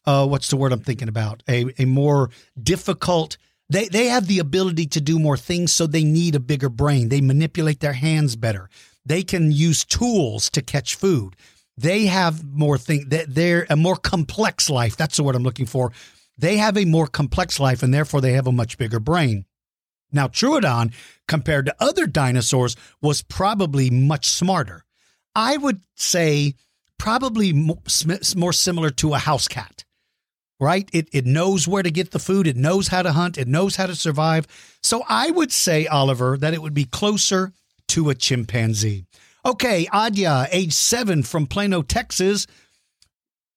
[0.05, 1.43] uh, what's the word I'm thinking about?
[1.47, 2.29] A a more
[2.61, 3.37] difficult.
[3.69, 7.09] They they have the ability to do more things, so they need a bigger brain.
[7.09, 8.69] They manipulate their hands better.
[9.05, 11.35] They can use tools to catch food.
[11.77, 13.05] They have more things.
[13.27, 14.97] They're a more complex life.
[14.97, 15.91] That's the word I'm looking for.
[16.37, 19.45] They have a more complex life, and therefore they have a much bigger brain.
[20.11, 20.93] Now, Troodon,
[21.27, 24.83] compared to other dinosaurs, was probably much smarter.
[25.35, 26.55] I would say
[26.97, 29.85] probably more similar to a house cat,
[30.59, 30.89] right?
[30.93, 33.75] It, it knows where to get the food, it knows how to hunt, it knows
[33.75, 34.45] how to survive.
[34.83, 37.53] So I would say, Oliver, that it would be closer
[37.89, 39.05] to a chimpanzee.
[39.43, 42.45] Okay, Adya, age seven from Plano, Texas.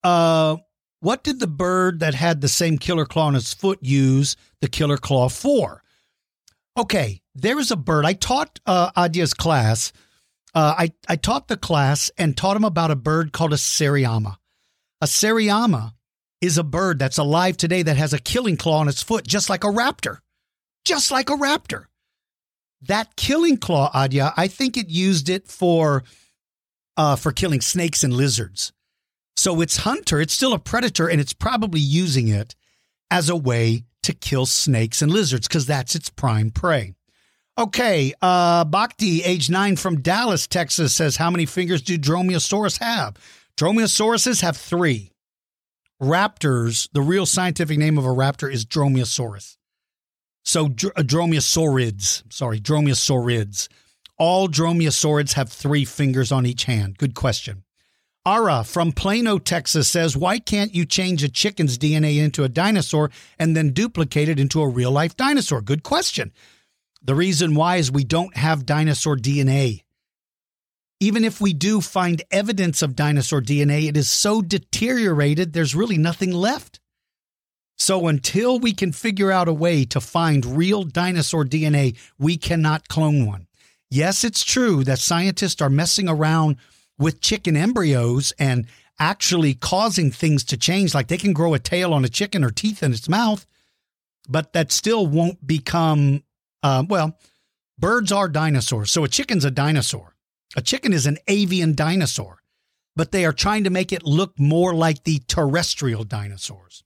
[0.03, 0.57] Uh,
[1.01, 4.69] what did the bird that had the same killer claw on its foot use the
[4.69, 5.83] killer claw for?
[6.77, 8.05] Okay, there is a bird.
[8.05, 9.93] I taught uh, Adya's class.
[10.55, 14.37] Uh, I, I taught the class and taught him about a bird called a Seriama.
[15.01, 15.93] A Seriama
[16.41, 19.49] is a bird that's alive today that has a killing claw on its foot, just
[19.49, 20.19] like a raptor.
[20.85, 21.87] Just like a raptor.
[22.83, 26.05] That killing claw, Adya, I think it used it for
[26.97, 28.73] uh, for killing snakes and lizards.
[29.37, 32.55] So it's hunter, it's still a predator, and it's probably using it
[33.11, 36.95] as a way to kill snakes and lizards because that's its prime prey.
[37.57, 43.17] Okay, uh, Bhakti, age nine from Dallas, Texas, says, How many fingers do Dromaeosaurus have?
[43.57, 45.13] Dromaeosauruses have three.
[46.03, 49.57] Raptors, the real scientific name of a raptor is Dromaeosaurus.
[50.45, 53.69] So, dr- uh, Dromaeosaurids, sorry, Dromaeosaurids.
[54.19, 56.99] All Dromaeosaurids have three fingers on each hand.
[56.99, 57.64] Good question.
[58.27, 63.11] Ara from Plano, Texas says, Why can't you change a chicken's DNA into a dinosaur
[63.39, 65.61] and then duplicate it into a real life dinosaur?
[65.61, 66.33] Good question.
[67.03, 69.83] The reason why is we don't have dinosaur DNA.
[71.01, 75.99] Even if we do find evidence of dinosaur DNA, it is so deteriorated, there's really
[75.99, 76.81] nothing left.
[77.77, 82.89] So until we can figure out a way to find real dinosaur DNA, we cannot
[82.89, 83.49] clone one.
[83.91, 86.57] Yes, it's true that scientists are messing around
[86.99, 88.67] with chicken embryos and
[88.99, 90.95] actually causing things to change.
[90.95, 93.47] Like they can grow a tail on a chicken or teeth in its mouth,
[94.29, 96.23] but that still won't become,
[96.63, 97.19] uh, well,
[97.79, 98.91] birds are dinosaurs.
[98.91, 100.15] So a chicken's a dinosaur.
[100.57, 102.39] A chicken is an avian dinosaur,
[102.95, 106.85] but they are trying to make it look more like the terrestrial dinosaurs.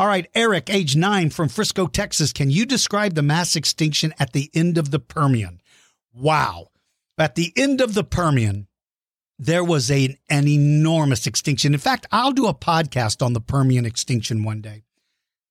[0.00, 2.32] All right, Eric, age nine from Frisco, Texas.
[2.32, 5.60] Can you describe the mass extinction at the end of the Permian?
[6.12, 6.68] Wow.
[7.16, 8.67] At the end of the Permian,
[9.38, 11.74] there was a, an enormous extinction.
[11.74, 14.82] In fact, I'll do a podcast on the Permian extinction one day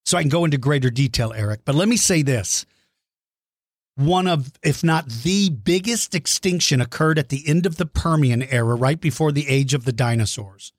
[0.06, 1.62] so I can go into greater detail, Eric.
[1.66, 2.66] But let me say this
[3.96, 8.76] one of, if not the biggest extinction occurred at the end of the Permian era,
[8.76, 10.72] right before the age of the dinosaurs.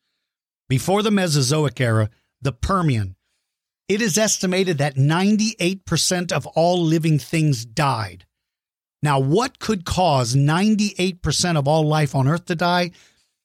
[0.68, 3.16] Before the Mesozoic era, the Permian,
[3.88, 8.24] it is estimated that 98% of all living things died.
[9.02, 12.90] Now, what could cause 98% of all life on Earth to die?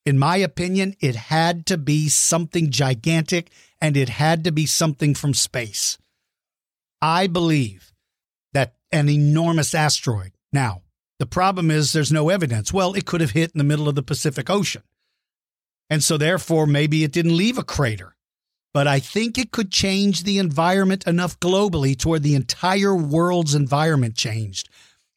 [0.06, 5.14] In my opinion, it had to be something gigantic and it had to be something
[5.14, 5.98] from space.
[7.02, 7.94] I believe
[8.54, 10.32] that an enormous asteroid.
[10.52, 10.82] Now,
[11.20, 12.74] the problem is there's no evidence.
[12.74, 14.84] Well, it could have hit in the middle of the Pacific Ocean.
[15.90, 18.16] And so, therefore, maybe it didn't leave a crater.
[18.74, 23.54] But I think it could change the environment enough globally to where the entire world's
[23.54, 24.70] environment changed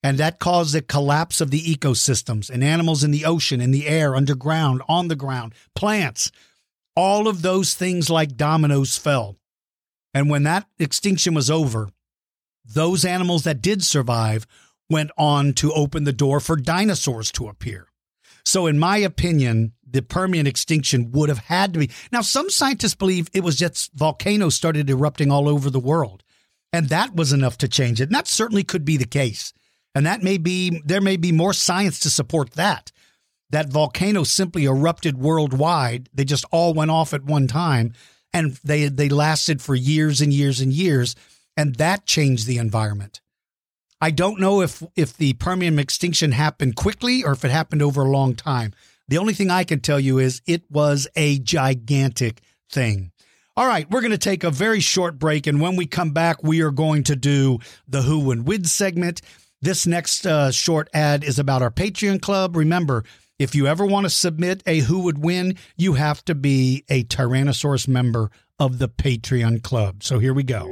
[0.07, 3.89] and that caused the collapse of the ecosystems and animals in the ocean, in the
[3.89, 6.31] air, underground, on the ground, plants.
[6.95, 9.35] All of those things like dominoes fell.
[10.15, 11.89] And when that extinction was over,
[12.65, 14.47] those animals that did survive
[14.89, 17.89] went on to open the door for dinosaurs to appear.
[18.45, 21.91] So, in my opinion, the Permian extinction would have had to be.
[22.13, 26.23] Now, some scientists believe it was just volcanoes started erupting all over the world,
[26.73, 28.05] and that was enough to change it.
[28.05, 29.53] And that certainly could be the case.
[29.97, 32.93] And that may be, there may be more science to support that.
[33.49, 36.11] That volcano simply erupted worldwide.
[36.13, 37.95] They just all went off at one time
[38.31, 41.17] and they, they lasted for years and years and years.
[41.57, 43.23] And that changed the environment.
[43.99, 48.03] I don't know if, if the Permian extinction happened quickly or if it happened over
[48.03, 48.75] a long time.
[49.09, 53.13] The only thing I can tell you is it was a gigantic thing.
[53.57, 55.47] All right, we're going to take a very short break.
[55.47, 59.23] And when we come back, we are going to do the Who Would Win segment.
[59.63, 62.57] This next uh, short ad is about our Patreon club.
[62.57, 63.05] Remember,
[63.39, 67.05] if you ever want to submit a who would win, you have to be a
[67.05, 70.03] Tyrannosaurus member of the Patreon club.
[70.03, 70.65] So here we go.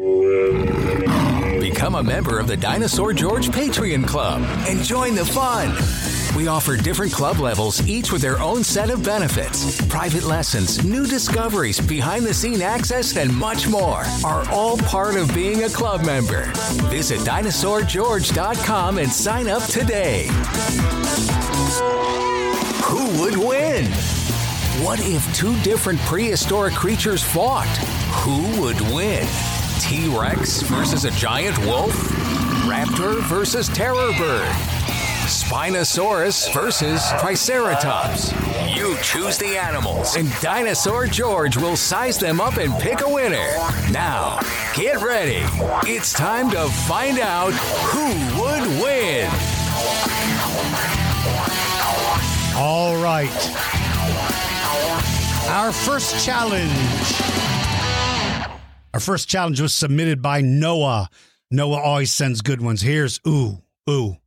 [1.60, 6.13] Become a member of the Dinosaur George Patreon Club and join the fun.
[6.36, 9.80] We offer different club levels, each with their own set of benefits.
[9.86, 15.32] Private lessons, new discoveries, behind the scene access, and much more are all part of
[15.32, 16.46] being a club member.
[16.90, 20.26] Visit dinosaurgeorge.com and sign up today.
[22.82, 23.86] Who would win?
[24.82, 27.68] What if two different prehistoric creatures fought?
[28.24, 29.24] Who would win?
[29.78, 31.92] T Rex versus a giant wolf?
[32.66, 34.83] Raptor versus terror bird?
[35.24, 38.30] Spinosaurus versus Triceratops.
[38.76, 43.48] You choose the animals, and Dinosaur George will size them up and pick a winner.
[43.90, 44.38] Now,
[44.74, 45.40] get ready.
[45.90, 48.04] It's time to find out who
[48.38, 49.30] would win.
[52.56, 53.30] All right.
[55.48, 56.70] Our first challenge.
[58.92, 61.08] Our first challenge was submitted by Noah.
[61.50, 62.82] Noah always sends good ones.
[62.82, 64.18] Here's ooh, ooh.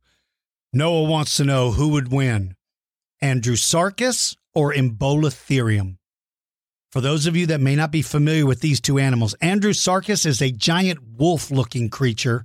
[0.72, 2.54] Noah wants to know who would win,
[3.22, 5.96] Andrewsarchus or Embolotherium.
[6.92, 10.42] For those of you that may not be familiar with these two animals, Andrewsarchus is
[10.42, 12.44] a giant wolf looking creature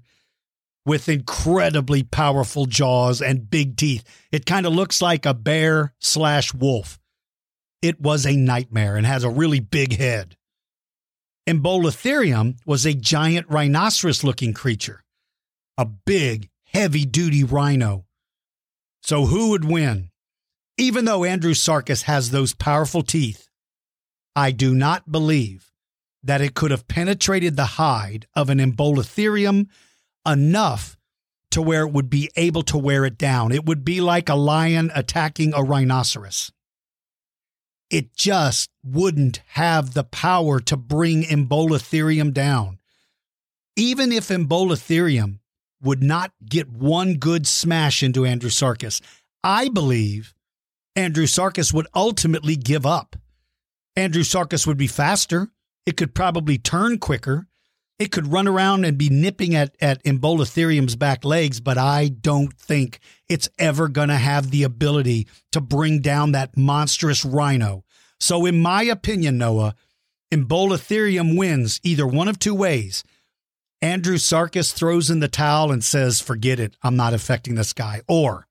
[0.86, 4.06] with incredibly powerful jaws and big teeth.
[4.32, 7.02] It kind of looks like a bear slash wolf.
[7.82, 10.38] It was a nightmare and has a really big head.
[11.46, 15.04] Embolotherium was a giant rhinoceros looking creature,
[15.78, 18.06] a big, heavy duty rhino
[19.04, 20.10] so who would win?
[20.78, 23.50] Even though Andrewsarchus has those powerful teeth,
[24.36, 25.72] I do not believe
[26.24, 29.68] that it could have penetrated the hide of an Embolotherium
[30.26, 30.98] enough
[31.52, 33.52] to where it would be able to wear it down.
[33.52, 36.52] It would be like a lion attacking a rhinoceros.
[37.90, 42.80] It just wouldn't have the power to bring Embolotherium down.
[43.76, 45.40] Even if Embolotherium
[45.84, 49.02] would not get one good smash into Andrewsarchus.
[49.44, 50.34] I believe
[50.96, 53.16] Andrewsarchus would ultimately give up.
[53.98, 55.50] Andrewsarchus would be faster.
[55.86, 57.48] It could probably turn quicker.
[58.00, 62.54] It could run around and be nipping at, at Embolotherium's back legs, but I don't
[62.54, 67.84] think it's ever going to have the ability to bring down that monstrous rhino.
[68.20, 69.76] So, in my opinion, Noah,
[70.34, 73.04] Embolotherium wins either one of two ways.
[73.84, 78.02] Andrewsarchus throws in the towel and says, forget it, I'm not affecting this guy.
[78.08, 78.48] Or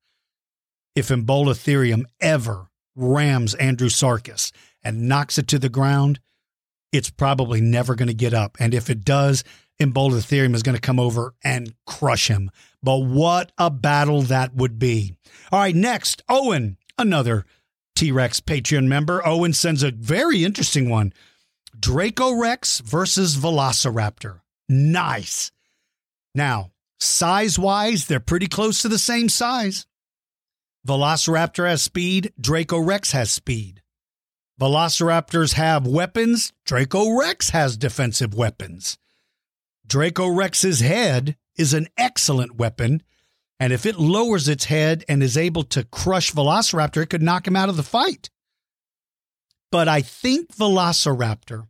[0.95, 4.53] if Embolotherium ever rams Andrewsarchus
[4.85, 6.21] and knocks it to the ground,
[6.93, 8.59] it's probably never going to get up.
[8.61, 9.43] And if it does,
[9.81, 12.51] Embolotherium is going to come over and crush him.
[12.83, 15.17] But what a battle that would be.
[15.51, 17.47] All right, next, Owen, another
[17.97, 19.27] T Rex Patreon member.
[19.27, 21.15] Owen sends a very interesting one
[21.79, 24.41] Draco Rex versus Velociraptor.
[24.69, 25.53] Nice.
[26.35, 29.87] Now, size wise, they're pretty close to the same size.
[30.87, 33.83] Velociraptor has speed, Draco Rex has speed.
[34.61, 38.99] Velociraptors have weapons, Draco Rex has defensive weapons.
[39.87, 43.03] Draco Rex's head is an excellent weapon,
[43.61, 47.47] and if it lowers its head and is able to crush Velociraptor, it could knock
[47.47, 48.31] him out of the fight.
[49.71, 51.67] But I think Velociraptor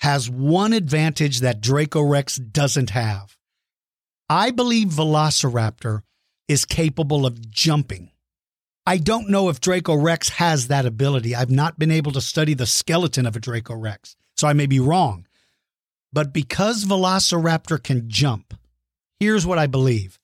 [0.00, 3.36] has one advantage that Draco Rex doesn't have.
[4.30, 6.02] I believe Velociraptor
[6.46, 8.10] is capable of jumping.
[8.86, 11.34] I don't know if Draco Rex has that ability.
[11.34, 14.66] I've not been able to study the skeleton of a Draco Rex, so I may
[14.66, 15.26] be wrong.
[16.12, 18.54] But because Velociraptor can jump,
[19.20, 20.18] here's what I believe.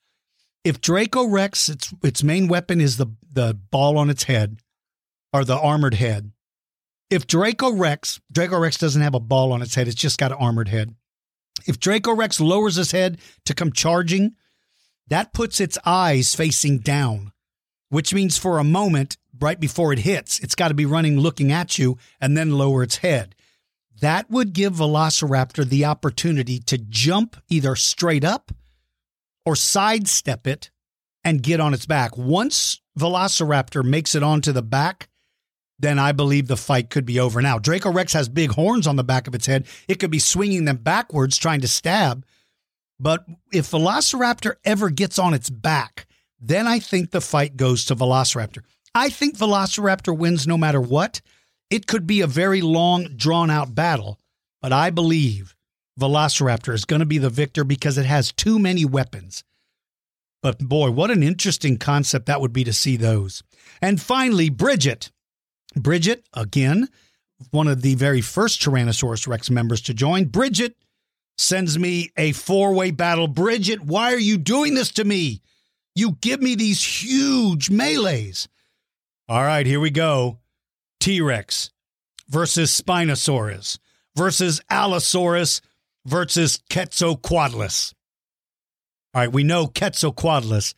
[0.63, 4.57] If Draco Rex, its its main weapon is the, the ball on its head
[5.31, 6.31] or the armored head.
[7.09, 10.31] If Draco Rex, Draco Rex doesn't have a ball on its head, it's just got
[10.31, 10.95] an armored head.
[11.67, 14.35] If Draco Rex lowers his head to come charging,
[15.07, 17.31] that puts its eyes facing down,
[17.89, 21.51] which means for a moment, right before it hits, it's got to be running looking
[21.51, 23.35] at you and then lower its head.
[24.01, 28.51] That would give Velociraptor the opportunity to jump either straight up
[29.45, 30.71] or sidestep it
[31.23, 32.17] and get on its back.
[32.17, 35.07] Once Velociraptor makes it onto the back,
[35.79, 37.41] then I believe the fight could be over.
[37.41, 39.67] Now, Draco Rex has big horns on the back of its head.
[39.87, 42.25] It could be swinging them backwards, trying to stab.
[42.99, 46.07] But if Velociraptor ever gets on its back,
[46.39, 48.63] then I think the fight goes to Velociraptor.
[48.93, 51.21] I think Velociraptor wins no matter what.
[51.69, 54.19] It could be a very long, drawn out battle,
[54.61, 55.55] but I believe
[55.99, 59.43] Velociraptor is going to be the victor because it has too many weapons.
[60.41, 63.41] But boy, what an interesting concept that would be to see those.
[63.81, 65.11] And finally, Bridget.
[65.75, 66.87] Bridget, again,
[67.51, 70.25] one of the very first Tyrannosaurus Rex members to join.
[70.25, 70.75] Bridget
[71.37, 73.27] sends me a four way battle.
[73.27, 75.41] Bridget, why are you doing this to me?
[75.93, 78.47] You give me these huge melees.
[79.27, 80.39] All right, here we go.
[80.99, 81.71] T Rex
[82.29, 83.79] versus Spinosaurus
[84.15, 85.61] versus Allosaurus
[86.05, 87.93] versus Quetzalcoatlus.
[89.13, 90.73] All right, we know Quetzalcoatlus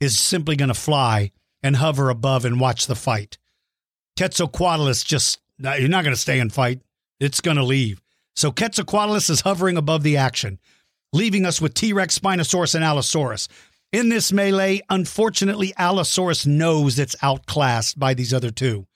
[0.00, 1.32] is simply going to fly
[1.62, 3.38] and hover above and watch the fight.
[4.18, 6.80] Quetzalcoatlus just, you're not going to stay and fight.
[7.20, 8.02] It's going to leave.
[8.34, 10.58] So Quetzalcoatlus is hovering above the action,
[11.12, 13.46] leaving us with T Rex, Spinosaurus, and Allosaurus.
[13.92, 18.88] In this melee, unfortunately, Allosaurus knows it's outclassed by these other two.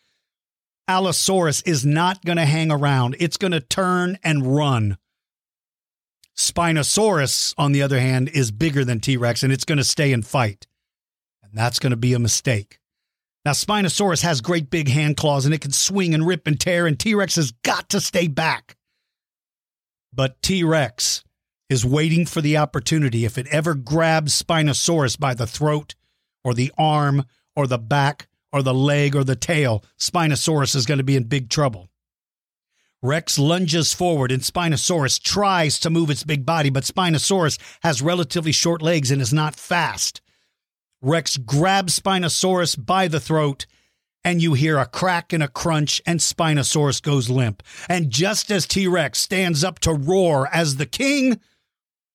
[0.89, 3.15] Allosaurus is not going to hang around.
[3.21, 4.99] It's going to turn and run.
[6.37, 10.13] Spinosaurus, on the other hand, is bigger than T Rex and it's going to stay
[10.13, 10.67] and fight.
[11.45, 12.81] And that's going to be a mistake.
[13.45, 16.87] Now, Spinosaurus has great big hand claws and it can swing and rip and tear,
[16.87, 18.77] and T Rex has got to stay back.
[20.13, 21.25] But T Rex
[21.69, 23.25] is waiting for the opportunity.
[23.25, 25.95] If it ever grabs Spinosaurus by the throat
[26.45, 27.25] or the arm
[27.57, 31.25] or the back, or the leg or the tail, Spinosaurus is going to be in
[31.25, 31.89] big trouble.
[33.03, 38.53] Rex lunges forward and Spinosaurus tries to move its big body, but Spinosaurus has relatively
[38.53, 40.21] short legs and is not fast.
[41.03, 43.67] Rex grabs Spinosaurus by the throat,
[44.25, 47.63] and you hear a crack and a crunch, and Spinosaurus goes limp.
[47.89, 51.41] And just as T Rex stands up to roar as the king,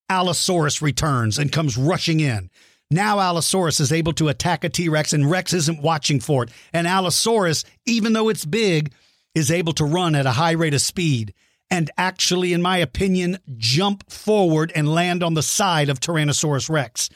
[0.10, 2.50] Allosaurus returns and comes rushing in.
[2.90, 6.50] Now Allosaurus is able to attack a T Rex, and Rex isn't watching for it.
[6.72, 8.94] And Allosaurus, even though it's big,
[9.36, 11.34] is able to run at a high rate of speed
[11.70, 17.10] and actually, in my opinion, jump forward and land on the side of Tyrannosaurus Rex.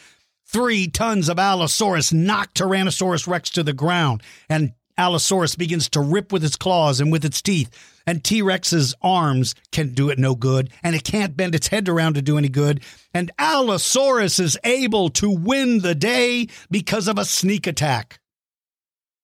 [0.51, 6.33] Three tons of Allosaurus knock Tyrannosaurus Rex to the ground, and Allosaurus begins to rip
[6.33, 7.69] with its claws and with its teeth.
[8.05, 11.87] And T Rex's arms can do it no good, and it can't bend its head
[11.87, 12.83] around to do any good.
[13.13, 18.19] And Allosaurus is able to win the day because of a sneak attack.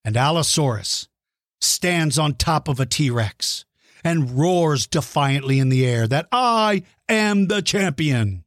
[0.06, 1.10] And Allosaurus
[1.60, 3.66] stands on top of a T Rex
[4.02, 8.46] and roars defiantly in the air that I am the champion.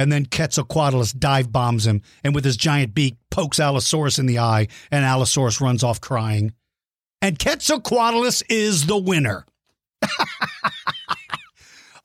[0.00, 4.38] And then Quetzalcoatlus dive bombs him and with his giant beak pokes Allosaurus in the
[4.38, 6.54] eye, and Allosaurus runs off crying.
[7.20, 9.44] and Quetzalcoatlus is the winner.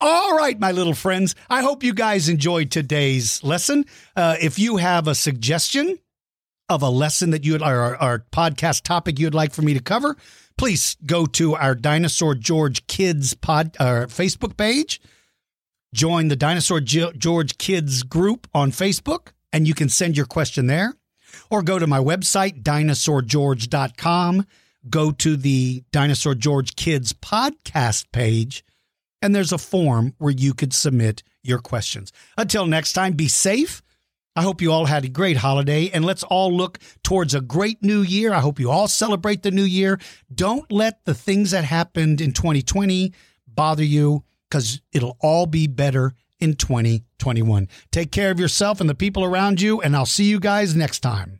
[0.02, 1.36] All right, my little friends.
[1.50, 3.86] I hope you guys enjoyed today's lesson.
[4.14, 5.98] Uh, if you have a suggestion
[6.68, 9.80] of a lesson that you would, or our podcast topic you'd like for me to
[9.80, 10.18] cover,
[10.58, 15.00] please go to our Dinosaur George Kids pod uh, Facebook page.
[15.96, 20.94] Join the Dinosaur George Kids group on Facebook, and you can send your question there.
[21.50, 24.46] Or go to my website, dinosaurgeorge.com.
[24.90, 28.66] Go to the Dinosaur George Kids podcast page
[29.22, 32.12] and there's a form where you could submit your questions.
[32.38, 33.82] Until next time, be safe.
[34.36, 37.82] I hope you all had a great holiday and let's all look towards a great
[37.82, 38.34] new year.
[38.34, 39.98] I hope you all celebrate the new year.
[40.34, 43.14] Don't let the things that happened in 2020
[43.48, 47.68] bother you because it'll all be better in 2021.
[47.92, 51.00] Take care of yourself and the people around you, and I'll see you guys next
[51.00, 51.40] time.